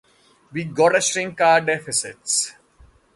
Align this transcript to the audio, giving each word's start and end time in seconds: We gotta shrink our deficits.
We 0.51 0.63
gotta 0.63 0.99
shrink 0.99 1.39
our 1.41 1.61
deficits. 1.61 2.53